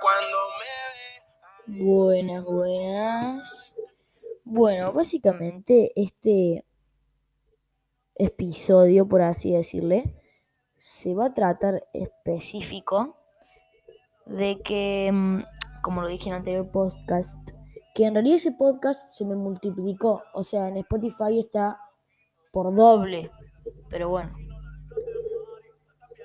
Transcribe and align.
cuando 0.00 0.36
me. 0.58 1.84
Buenas, 1.84 2.44
buenas. 2.44 3.76
Bueno, 4.44 4.92
básicamente 4.92 5.92
este 5.96 6.64
episodio, 8.16 9.08
por 9.08 9.22
así 9.22 9.52
decirle, 9.52 10.14
se 10.76 11.14
va 11.14 11.26
a 11.26 11.34
tratar 11.34 11.86
específico 11.92 13.16
de 14.26 14.60
que, 14.62 15.10
mm, 15.12 15.42
como 15.82 16.02
lo 16.02 16.08
dije 16.08 16.28
en 16.28 16.34
el 16.34 16.38
anterior 16.38 16.70
podcast, 16.70 17.50
que 17.94 18.06
en 18.06 18.14
realidad 18.14 18.36
ese 18.36 18.52
podcast 18.52 19.08
se 19.08 19.24
me 19.24 19.34
multiplicó. 19.34 20.22
O 20.34 20.44
sea, 20.44 20.68
en 20.68 20.76
Spotify 20.78 21.38
está 21.38 21.80
por 22.52 22.74
doble. 22.74 23.30
Pero 23.88 24.08
bueno. 24.08 24.32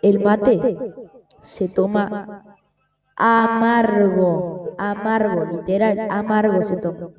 El 0.01 0.19
mate 0.19 0.61
se 1.39 1.69
toma 1.69 2.57
amargo. 3.15 4.75
Amargo, 4.77 5.45
literal, 5.45 6.07
amargo 6.09 6.61
se 6.63 6.77
toma. 6.77 7.09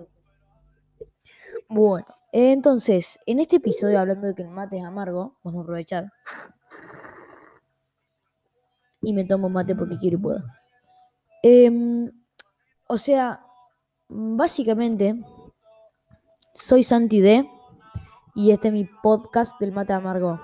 Bueno, 1.69 2.07
entonces, 2.33 3.19
en 3.27 3.41
este 3.41 3.57
episodio, 3.57 3.99
hablando 3.99 4.27
de 4.27 4.35
que 4.35 4.43
el 4.43 4.51
mate 4.51 4.79
es 4.79 4.85
amargo, 4.85 5.39
vamos 5.43 5.61
a 5.61 5.63
aprovechar. 5.63 6.13
Y 9.01 9.13
me 9.15 9.25
tomo 9.25 9.49
mate 9.49 9.75
porque 9.75 9.97
quiero 9.99 10.19
y 10.19 10.21
puedo. 10.21 10.45
Em, 11.43 12.11
o 12.89 12.99
sea, 12.99 13.41
básicamente, 14.09 15.25
soy 16.55 16.83
Santi 16.83 17.21
D. 17.21 17.51
Y 18.35 18.51
este 18.51 18.69
es 18.69 18.75
mi 18.75 18.85
podcast 19.03 19.59
del 19.59 19.73
mate 19.73 19.95
amargo. 19.95 20.41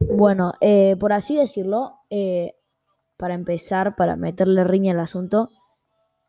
Bueno, 0.00 0.54
eh, 0.60 0.96
por 0.96 1.12
así 1.12 1.36
decirlo, 1.36 2.00
eh, 2.08 2.56
para 3.16 3.34
empezar, 3.34 3.96
para 3.96 4.16
meterle 4.16 4.64
riña 4.64 4.92
al 4.92 5.00
asunto, 5.00 5.50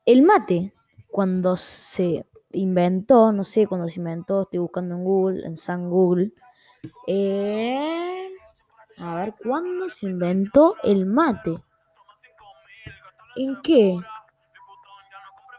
el 0.06 0.24
mate, 0.24 0.74
cuando 1.10 1.56
se 1.56 2.26
inventó, 2.52 3.32
no 3.32 3.44
sé 3.44 3.68
cuándo 3.68 3.88
se 3.88 4.00
inventó, 4.00 4.42
estoy 4.42 4.60
buscando 4.60 4.96
en 4.96 5.04
Google, 5.04 5.46
en 5.46 5.58
San 5.58 5.90
Google. 5.90 6.34
eh, 7.08 8.30
a 8.98 9.16
ver, 9.16 9.36
¿cuándo 9.42 9.90
se 9.90 10.08
inventó 10.08 10.76
el 10.84 11.06
mate? 11.06 11.58
¿En 13.38 13.62
qué 13.62 13.98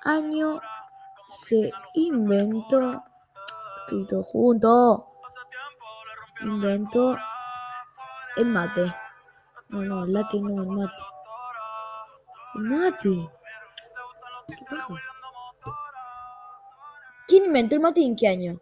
año 0.05 0.61
se 1.31 1.73
inventó? 1.95 3.03
Escrito 3.87 4.23
junto. 4.23 5.09
Inventó 6.43 7.17
el 8.37 8.47
mate. 8.47 8.93
No, 9.69 9.83
no, 9.83 10.05
el 10.05 10.13
latte 10.13 10.41
no, 10.41 10.63
el 10.63 10.69
mate. 10.69 11.03
El 12.55 12.63
mate. 12.63 13.29
¿Quién 17.27 17.45
inventó 17.47 17.77
el 17.77 17.81
mate 17.81 18.03
en 18.03 18.17
qué 18.17 18.29
año? 18.29 18.61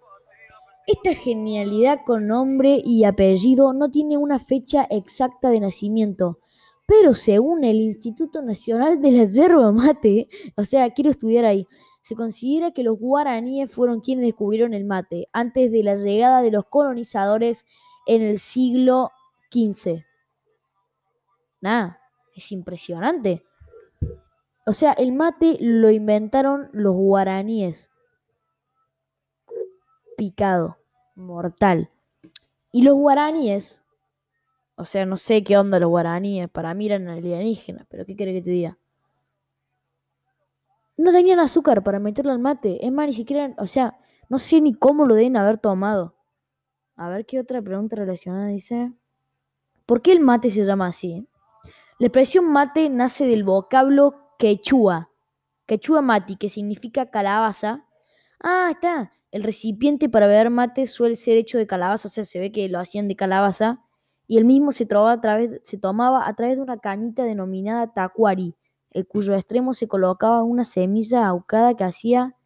Esta 0.86 1.14
genialidad 1.14 2.00
con 2.04 2.26
nombre 2.26 2.80
y 2.84 3.04
apellido 3.04 3.72
no 3.72 3.90
tiene 3.90 4.16
una 4.16 4.38
fecha 4.38 4.86
exacta 4.90 5.50
de 5.50 5.60
nacimiento, 5.60 6.38
pero 6.86 7.14
según 7.14 7.64
el 7.64 7.76
Instituto 7.76 8.42
Nacional 8.42 9.00
de 9.00 9.12
la 9.12 9.24
Yerba 9.24 9.70
Mate, 9.72 10.28
o 10.56 10.64
sea, 10.64 10.90
quiero 10.90 11.10
estudiar 11.10 11.44
ahí, 11.44 11.66
se 12.00 12.16
considera 12.16 12.72
que 12.72 12.82
los 12.82 12.98
guaraníes 12.98 13.70
fueron 13.70 14.00
quienes 14.00 14.24
descubrieron 14.24 14.74
el 14.74 14.84
mate 14.84 15.28
antes 15.32 15.70
de 15.70 15.82
la 15.82 15.96
llegada 15.96 16.42
de 16.42 16.50
los 16.50 16.64
colonizadores 16.64 17.66
en 18.06 18.22
el 18.22 18.38
siglo 18.38 19.10
XV. 19.50 20.04
Nada, 21.60 22.00
es 22.34 22.52
impresionante. 22.52 23.44
O 24.66 24.72
sea, 24.72 24.92
el 24.92 25.12
mate 25.12 25.56
lo 25.60 25.90
inventaron 25.90 26.68
los 26.72 26.94
guaraníes. 26.94 27.90
Picado, 30.16 30.78
mortal. 31.14 31.90
Y 32.72 32.82
los 32.82 32.94
guaraníes, 32.94 33.82
o 34.76 34.84
sea, 34.84 35.06
no 35.06 35.16
sé 35.16 35.42
qué 35.42 35.58
onda 35.58 35.80
los 35.80 35.90
guaraníes, 35.90 36.48
para 36.48 36.72
mí 36.74 36.86
eran 36.86 37.08
alienígenas, 37.08 37.86
pero 37.88 38.06
¿qué 38.06 38.14
quiere 38.14 38.32
que 38.32 38.42
te 38.42 38.50
diga? 38.50 38.78
No 40.96 41.12
tenían 41.12 41.40
azúcar 41.40 41.82
para 41.82 41.98
meterlo 41.98 42.30
al 42.30 42.38
mate. 42.38 42.84
Es 42.84 42.92
más, 42.92 43.06
ni 43.06 43.14
siquiera, 43.14 43.54
o 43.56 43.66
sea, 43.66 43.98
no 44.28 44.38
sé 44.38 44.60
ni 44.60 44.74
cómo 44.74 45.06
lo 45.06 45.14
deben 45.14 45.36
haber 45.36 45.56
tomado. 45.58 46.14
A 46.94 47.08
ver 47.08 47.24
qué 47.24 47.40
otra 47.40 47.62
pregunta 47.62 47.96
relacionada 47.96 48.48
dice. 48.48 48.92
¿Por 49.90 50.02
qué 50.02 50.12
el 50.12 50.20
mate 50.20 50.50
se 50.50 50.64
llama 50.64 50.86
así? 50.86 51.26
La 51.98 52.06
expresión 52.06 52.48
mate 52.52 52.88
nace 52.88 53.26
del 53.26 53.42
vocablo 53.42 54.14
quechua. 54.38 55.10
Quechua 55.66 56.00
mati, 56.00 56.36
que 56.36 56.48
significa 56.48 57.10
calabaza. 57.10 57.88
Ah, 58.40 58.68
está. 58.70 59.12
El 59.32 59.42
recipiente 59.42 60.08
para 60.08 60.28
beber 60.28 60.48
mate 60.48 60.86
suele 60.86 61.16
ser 61.16 61.38
hecho 61.38 61.58
de 61.58 61.66
calabaza, 61.66 62.06
o 62.06 62.10
sea, 62.12 62.22
se 62.22 62.38
ve 62.38 62.52
que 62.52 62.68
lo 62.68 62.78
hacían 62.78 63.08
de 63.08 63.16
calabaza. 63.16 63.84
Y 64.28 64.38
el 64.38 64.44
mismo 64.44 64.70
se, 64.70 64.86
tomaba 64.86 66.28
a 66.28 66.34
través 66.36 66.54
de 66.54 66.62
una 66.62 66.78
cañita 66.78 67.24
denominada 67.24 67.92
tacuari, 67.92 68.54
en 68.92 69.02
cuyo 69.02 69.34
extremo 69.34 69.74
se 69.74 69.88
colocaba 69.88 70.44
una 70.44 70.62
semilla 70.62 71.26
ahucada 71.26 71.74
que 71.74 71.82
hacía 71.82 72.36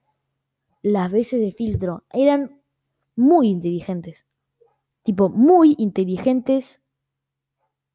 las 0.81 1.13
veces 1.13 1.43
de 1.43 1.53
filtro. 1.53 2.05
Eran 2.11 2.59
muy 3.17 3.49
inteligentes. 3.49 4.25
Tipo, 5.03 5.29
muy 5.29 5.75
inteligentes. 5.77 6.81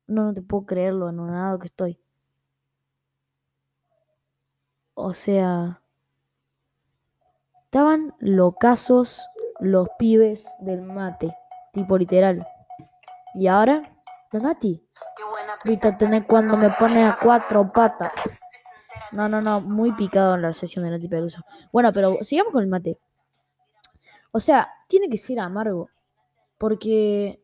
No, 0.09 0.23
no 0.23 0.33
te 0.33 0.41
puedo 0.41 0.65
creer 0.65 0.93
lo 0.95 1.07
anonadado 1.07 1.59
que 1.59 1.67
estoy. 1.67 1.99
O 4.95 5.13
sea, 5.13 5.81
estaban 7.65 8.15
locazos 8.19 9.29
los 9.59 9.87
pibes 9.99 10.49
del 10.61 10.81
mate, 10.81 11.37
tipo 11.73 11.95
literal. 11.95 12.45
Y 13.35 13.45
ahora, 13.45 13.95
la 14.31 14.39
Nati. 14.39 14.83
Qué 15.15 15.23
buena 15.23 15.53
Ahorita 15.63 15.95
tenés 15.95 16.25
cuando 16.25 16.57
me 16.57 16.71
pone 16.71 17.05
a 17.05 17.15
cuatro 17.21 17.71
patas. 17.71 18.11
No, 19.11 19.29
no, 19.29 19.41
no, 19.41 19.61
muy 19.61 19.91
picado 19.91 20.33
en 20.33 20.41
la 20.41 20.53
sesión 20.53 20.85
de 20.85 20.91
Nati 20.91 21.07
Peluso. 21.07 21.45
Bueno, 21.71 21.93
pero 21.93 22.17
sigamos 22.21 22.51
con 22.51 22.63
el 22.63 22.69
mate. 22.69 22.97
O 24.31 24.39
sea, 24.39 24.73
tiene 24.87 25.07
que 25.07 25.17
ser 25.17 25.39
amargo. 25.39 25.91
Porque 26.57 27.43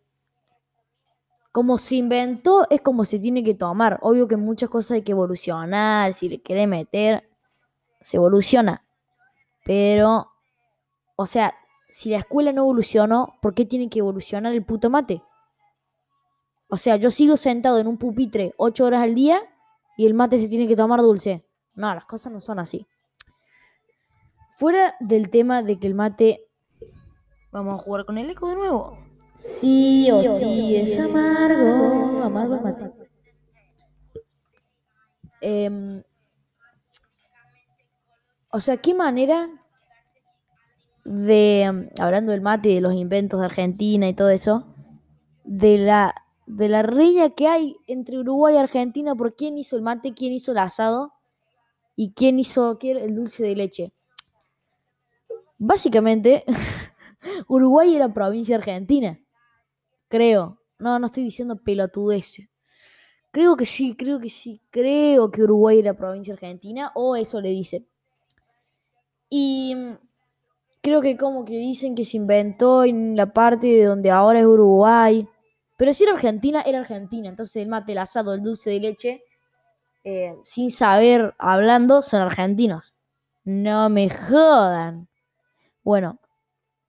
como 1.55 1.77
se 1.77 1.95
inventó, 1.95 2.67
es 2.69 2.81
como 2.81 3.05
se 3.05 3.17
tiene 3.17 3.41
que 3.41 3.53
tomar. 3.53 3.97
Obvio 4.01 4.27
que 4.27 4.35
muchas 4.35 4.67
cosas 4.69 4.91
hay 4.91 5.03
que 5.03 5.13
evolucionar. 5.13 6.13
Si 6.13 6.27
le 6.27 6.41
querés 6.41 6.67
meter, 6.67 7.29
se 8.01 8.17
evoluciona. 8.17 8.83
Pero, 9.63 10.33
o 11.15 11.25
sea, 11.25 11.55
si 11.87 12.09
la 12.09 12.17
escuela 12.17 12.51
no 12.51 12.63
evolucionó, 12.63 13.35
¿por 13.41 13.53
qué 13.53 13.63
tiene 13.63 13.87
que 13.89 13.99
evolucionar 13.99 14.51
el 14.51 14.65
puto 14.65 14.89
mate? 14.89 15.23
O 16.67 16.75
sea, 16.75 16.97
yo 16.97 17.09
sigo 17.09 17.37
sentado 17.37 17.79
en 17.79 17.87
un 17.87 17.97
pupitre 17.97 18.53
ocho 18.57 18.83
horas 18.83 19.03
al 19.03 19.15
día 19.15 19.39
y 19.95 20.05
el 20.05 20.13
mate 20.13 20.37
se 20.39 20.49
tiene 20.49 20.67
que 20.67 20.75
tomar 20.75 20.99
dulce. 20.99 21.45
No, 21.73 21.95
las 21.95 22.03
cosas 22.03 22.33
no 22.33 22.41
son 22.41 22.59
así. 22.59 22.85
Fuera 24.57 24.97
del 24.99 25.29
tema 25.29 25.63
de 25.63 25.79
que 25.79 25.87
el 25.87 25.95
mate... 25.95 26.49
Vamos 27.53 27.79
a 27.79 27.81
jugar 27.81 28.03
con 28.03 28.17
el 28.17 28.29
eco 28.29 28.49
de 28.49 28.55
nuevo. 28.55 29.04
Sí 29.35 30.09
o 30.11 30.23
sí, 30.23 30.77
es 30.77 30.97
amargo. 30.97 32.23
Amargo 32.23 32.59
mate. 32.61 32.91
Em, 35.41 36.01
o 38.49 38.59
sea, 38.61 38.77
¿qué 38.77 38.95
manera 38.95 39.49
de, 41.03 41.89
hablando 41.99 42.31
del 42.31 42.41
mate, 42.41 42.69
de 42.69 42.81
los 42.81 42.93
inventos 42.93 43.41
de 43.41 43.45
Argentina 43.45 44.07
y 44.07 44.13
todo 44.13 44.29
eso, 44.29 44.65
de 45.43 45.77
la, 45.77 46.15
de 46.47 46.69
la 46.69 46.81
riña 46.81 47.31
que 47.31 47.47
hay 47.47 47.75
entre 47.87 48.17
Uruguay 48.17 48.55
y 48.55 48.57
Argentina 48.57 49.15
por 49.15 49.35
quién 49.35 49.57
hizo 49.57 49.75
el 49.75 49.81
mate, 49.81 50.13
quién 50.13 50.31
hizo 50.31 50.53
el 50.53 50.59
asado 50.59 51.13
y 51.97 52.13
quién 52.13 52.39
hizo 52.39 52.79
el 52.81 53.15
dulce 53.15 53.43
de 53.43 53.55
leche? 53.55 53.93
Básicamente, 55.57 56.45
Uruguay 57.47 57.95
era 57.95 58.13
provincia 58.13 58.55
argentina, 58.55 59.19
creo. 60.15 60.59
No, 60.79 60.99
no 60.99 61.07
estoy 61.07 61.23
diciendo 61.23 61.57
pelotudeces. 61.57 62.49
Creo 63.31 63.57
que 63.57 63.65
sí, 63.65 63.95
creo 63.97 64.19
que 64.19 64.29
sí, 64.29 64.61
creo 64.69 65.29
que 65.29 65.43
Uruguay 65.43 65.79
era 65.79 65.93
provincia 65.93 66.33
argentina, 66.33 66.91
o 66.95 67.15
eso 67.17 67.41
le 67.41 67.49
dicen. 67.49 67.85
Y 69.29 69.75
mm, 69.75 69.97
creo 70.81 71.01
que 71.01 71.17
como 71.17 71.43
que 71.43 71.57
dicen 71.57 71.95
que 71.95 72.05
se 72.05 72.17
inventó 72.17 72.85
en 72.85 73.15
la 73.17 73.33
parte 73.33 73.67
de 73.67 73.83
donde 73.83 74.09
ahora 74.11 74.39
es 74.39 74.45
Uruguay. 74.45 75.27
Pero 75.77 75.91
si 75.91 76.03
era 76.05 76.13
Argentina, 76.13 76.61
era 76.61 76.79
Argentina. 76.79 77.27
Entonces 77.27 77.61
el 77.61 77.69
mate, 77.69 77.91
el 77.91 77.97
asado, 77.97 78.33
el 78.33 78.41
dulce 78.41 78.69
de 78.69 78.79
leche, 78.79 79.23
eh, 80.05 80.35
sin 80.43 80.71
saber 80.71 81.35
hablando, 81.37 82.01
son 82.01 82.21
argentinos. 82.21 82.95
No 83.43 83.89
me 83.89 84.09
jodan. 84.09 85.09
Bueno, 85.83 86.19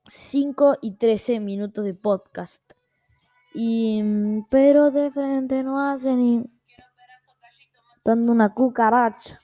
5 0.09 0.79
y 0.81 0.93
13 0.93 1.41
minutos 1.41 1.85
de 1.85 1.95
podcast. 1.95 2.76
Y, 3.59 4.03
pero 4.51 4.91
de 4.91 5.11
frente 5.11 5.63
no 5.63 5.81
hace 5.81 6.15
ni 6.15 6.45
dando 8.05 8.31
una 8.31 8.53
cucaracha. 8.53 9.41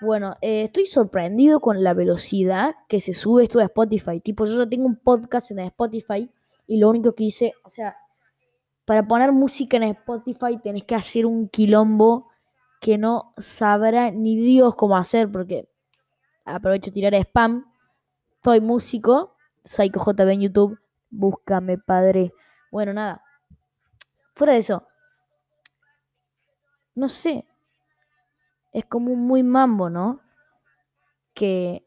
Bueno, 0.00 0.36
eh, 0.40 0.62
estoy 0.64 0.86
sorprendido 0.86 1.60
con 1.60 1.84
la 1.84 1.92
velocidad 1.92 2.74
que 2.88 2.98
se 2.98 3.12
sube 3.12 3.42
esto 3.42 3.58
de 3.58 3.66
Spotify. 3.66 4.20
Tipo, 4.20 4.46
yo 4.46 4.64
ya 4.64 4.70
tengo 4.70 4.86
un 4.86 4.96
podcast 4.96 5.50
en 5.50 5.58
Spotify 5.58 6.30
y 6.66 6.78
lo 6.78 6.88
único 6.88 7.14
que 7.14 7.24
hice, 7.24 7.52
o 7.62 7.68
sea, 7.68 7.94
para 8.86 9.06
poner 9.06 9.32
música 9.32 9.76
en 9.76 9.82
Spotify 9.82 10.58
tenés 10.62 10.84
que 10.84 10.94
hacer 10.94 11.26
un 11.26 11.50
quilombo 11.50 12.30
que 12.80 12.96
no 12.96 13.34
sabrá 13.36 14.10
ni 14.10 14.34
Dios 14.36 14.76
cómo 14.76 14.96
hacer 14.96 15.30
porque 15.30 15.68
aprovecho 16.46 16.90
tirar 16.90 17.12
spam. 17.12 17.70
Soy 18.42 18.62
músico, 18.62 19.34
Psycho 19.62 20.00
JB 20.00 20.30
en 20.30 20.40
YouTube, 20.40 20.78
búscame 21.10 21.76
padre. 21.76 22.32
Bueno, 22.70 22.92
nada. 22.92 23.22
Fuera 24.34 24.52
de 24.52 24.60
eso. 24.60 24.86
No 26.94 27.08
sé. 27.08 27.46
Es 28.72 28.84
como 28.84 29.14
muy 29.16 29.42
mambo, 29.42 29.90
¿no? 29.90 30.20
Que 31.34 31.84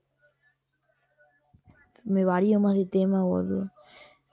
me 2.04 2.26
varío 2.26 2.60
más 2.60 2.76
de 2.76 2.86
tema, 2.86 3.24
boludo. 3.24 3.72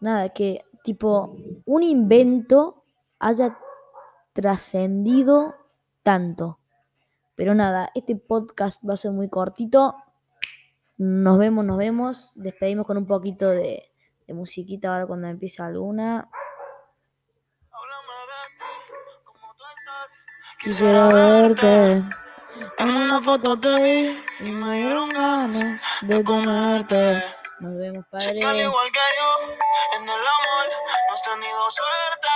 Nada, 0.00 0.30
que 0.30 0.64
tipo 0.82 1.36
un 1.66 1.82
invento 1.82 2.84
haya 3.18 3.56
trascendido 4.32 5.54
tanto. 6.02 6.58
Pero 7.36 7.54
nada, 7.54 7.90
este 7.94 8.16
podcast 8.16 8.86
va 8.88 8.94
a 8.94 8.96
ser 8.96 9.12
muy 9.12 9.28
cortito. 9.28 9.94
Nos 10.98 11.38
vemos, 11.38 11.64
nos 11.64 11.78
vemos. 11.78 12.32
Despedimos 12.34 12.86
con 12.86 12.96
un 12.96 13.06
poquito 13.06 13.48
de, 13.48 13.89
de 14.30 14.34
musiquita 14.34 14.92
ahora 14.92 15.06
cuando 15.08 15.26
empiece 15.26 15.60
alguna. 15.60 16.30
Quisiera 20.60 21.08
verte. 21.08 22.04
En 22.78 22.88
una 22.90 23.20
foto 23.20 23.58
te 23.58 23.74
vi 23.82 24.24
y 24.40 24.50
me 24.52 24.82
dieron 24.82 25.08
ganas 25.10 25.82
de 26.02 26.22
comerte. 26.22 27.24
Nos 27.58 27.76
vemos, 27.76 28.04
padre. 28.08 28.38
igual 28.38 28.88
que 28.92 29.06
yo, 29.18 29.52
en 29.96 30.02
el 30.04 30.10
amor 30.10 30.66
no 31.08 31.14
has 31.14 31.22
tenido 31.22 31.70
suerte. 31.70 32.28